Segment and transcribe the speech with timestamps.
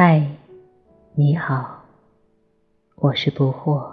[0.00, 0.24] 嗨，
[1.16, 1.82] 你好，
[2.94, 3.92] 我是不惑。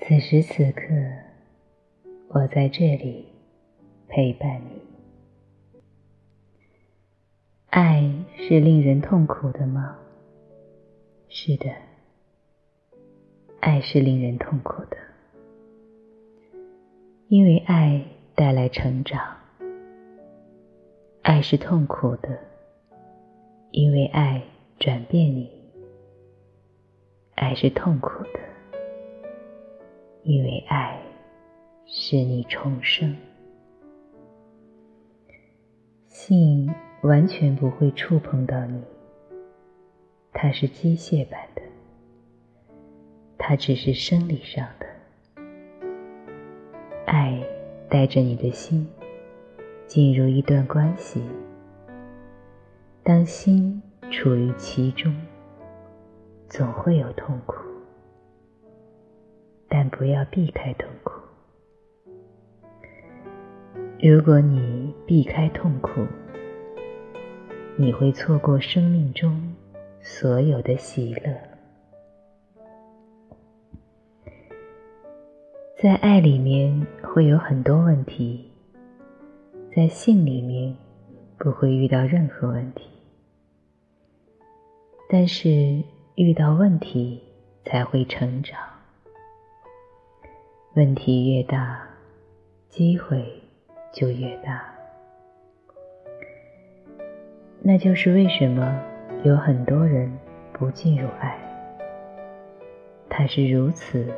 [0.00, 0.86] 此时此刻，
[2.28, 3.28] 我在这里
[4.08, 4.80] 陪伴你。
[7.68, 9.98] 爱是令人痛苦的吗？
[11.28, 11.70] 是的，
[13.60, 14.96] 爱是令人痛苦的，
[17.28, 18.02] 因为爱
[18.34, 19.36] 带来成长。
[21.20, 22.53] 爱是痛苦的。
[23.76, 24.40] 因为爱
[24.78, 25.50] 转变你，
[27.34, 28.38] 爱是痛苦的；
[30.22, 30.96] 因为爱
[31.84, 33.16] 使你重生。
[36.06, 38.80] 性完全不会触碰到你，
[40.32, 41.62] 它是机械版的，
[43.36, 44.86] 它只是生理上的。
[47.06, 47.42] 爱
[47.90, 48.88] 带着你的心
[49.88, 51.20] 进入一段关系。
[53.06, 55.14] 当心处于其中，
[56.48, 57.56] 总会有痛苦，
[59.68, 61.12] 但不要避开痛苦。
[64.00, 66.06] 如果你避开痛苦，
[67.76, 69.54] 你会错过生命中
[70.00, 71.38] 所有的喜乐。
[75.76, 78.50] 在爱里面会有很多问题，
[79.76, 80.74] 在性里面
[81.36, 82.88] 不会遇到任何问题。
[85.16, 85.80] 但是
[86.16, 87.22] 遇到问题
[87.64, 88.58] 才会成长，
[90.74, 91.80] 问题越大，
[92.68, 93.24] 机会
[93.92, 94.74] 就越大。
[97.62, 98.76] 那就是为什么
[99.22, 100.12] 有很多人
[100.52, 101.38] 不进入爱，
[103.08, 104.12] 它是如此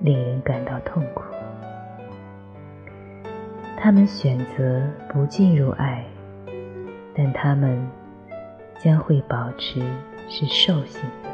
[0.00, 1.22] 令人感到痛苦。
[3.78, 6.04] 他们选择不进入爱，
[7.14, 7.88] 但他们
[8.78, 9.80] 将会保持。
[10.28, 11.30] 是兽性的，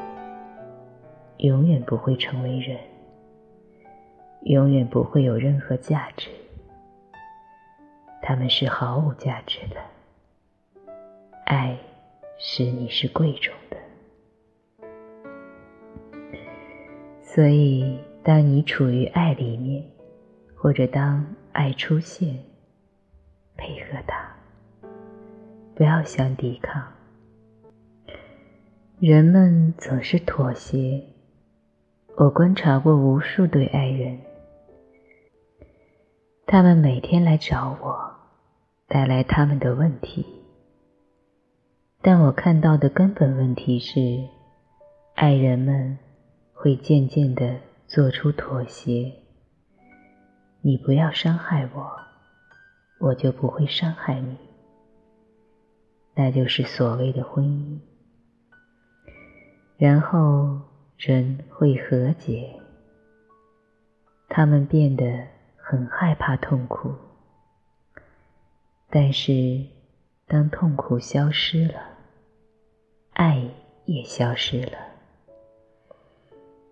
[1.39, 2.79] 永远不会成为人，
[4.43, 6.29] 永远不会有任何价值。
[8.21, 9.77] 他们是毫无价值的。
[11.45, 11.77] 爱
[12.39, 13.77] 使你是贵重的，
[17.21, 19.85] 所以当你处于爱里面，
[20.55, 22.39] 或者当爱出现，
[23.57, 24.35] 配合它，
[25.75, 26.83] 不要想抵抗。
[29.05, 31.03] 人们总是妥协。
[32.17, 34.21] 我观察过无数对爱人，
[36.47, 38.15] 他们每天来找我，
[38.87, 40.25] 带来他们的问题。
[42.01, 43.99] 但我看到的根本问题是，
[45.17, 45.99] 爱人们
[46.53, 47.57] 会渐渐的
[47.89, 49.13] 做出妥协。
[50.61, 51.91] 你不要伤害我，
[53.09, 54.37] 我就不会伤害你。
[56.15, 57.81] 那就是所谓的婚姻。
[59.83, 60.61] 然后
[60.97, 62.55] 人会和解，
[64.29, 65.27] 他们变得
[65.57, 66.95] 很害怕痛苦。
[68.89, 69.67] 但是，
[70.29, 71.83] 当痛苦消失了，
[73.15, 73.45] 爱
[73.85, 74.79] 也消失了。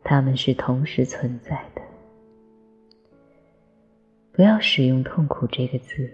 [0.05, 1.83] 他们是同时存在的。
[4.31, 6.09] 不要使用“痛苦”这个字。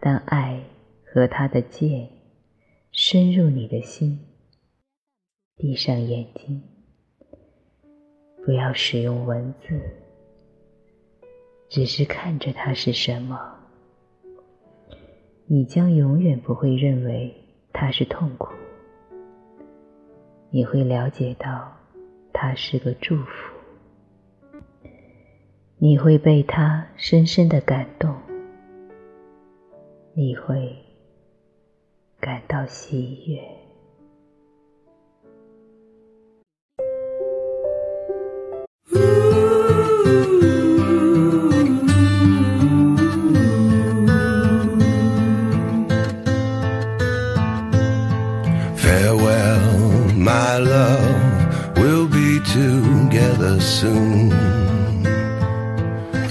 [0.00, 0.60] 当爱
[1.04, 2.08] 和他的剑
[2.90, 4.18] 深入你的心。
[5.60, 6.62] 闭上眼睛，
[8.46, 9.78] 不要使用文字，
[11.68, 13.38] 只是看着它是什么。
[15.44, 17.34] 你将永远不会认为
[17.74, 18.54] 它是痛苦，
[20.48, 21.76] 你会了解到
[22.32, 23.54] 它是个祝福，
[25.76, 28.16] 你会被它深深的感动，
[30.14, 30.74] 你会
[32.18, 33.59] 感到喜悦。
[53.60, 54.32] Soon.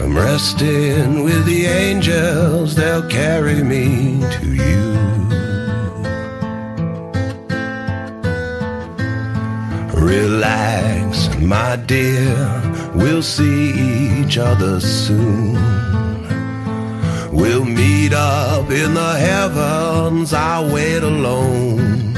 [0.02, 4.84] I'm resting with the angels, they'll carry me to you.
[9.94, 12.36] Relax, my dear,
[12.96, 15.54] we'll see each other soon.
[17.32, 22.09] We'll meet up in the heavens, I'll wait alone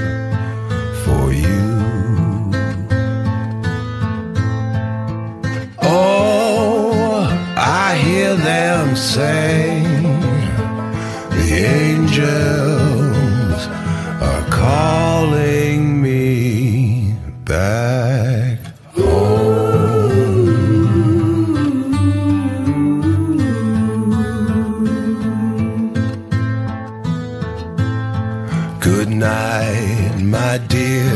[29.22, 31.14] night, my dear,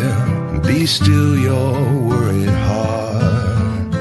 [0.62, 1.74] be still your
[2.08, 3.92] worried heart.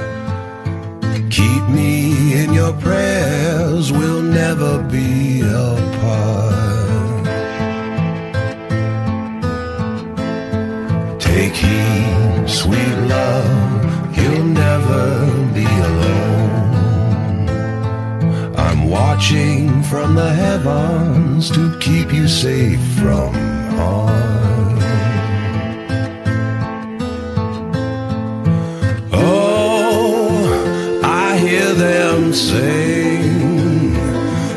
[1.30, 7.24] Keep me in your prayers, we'll never be apart.
[11.18, 15.02] Take heed, sweet love, you'll never
[15.54, 17.48] be alone.
[18.54, 24.78] I'm watching from the heavens to keep you safe from harm.
[29.12, 33.92] Oh, I hear them sing,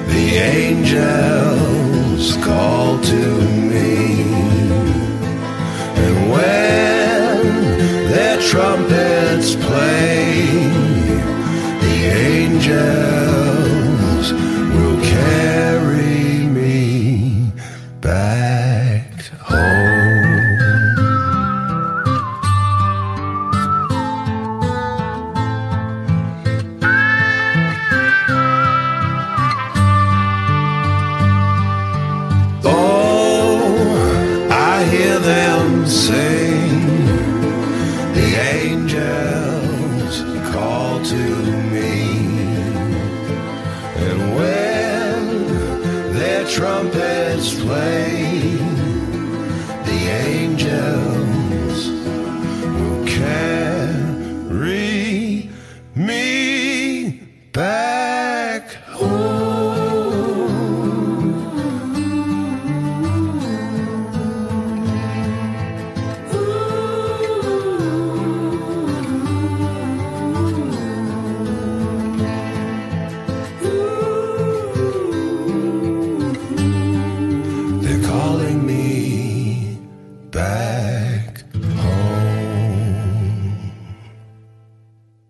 [0.08, 1.37] the angels
[46.50, 48.58] trumpets play,
[49.86, 51.80] the angels
[52.64, 54.30] will carry
[55.96, 57.20] me
[57.52, 59.37] back home.